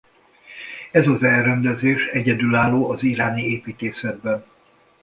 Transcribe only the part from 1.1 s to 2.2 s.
elrendezés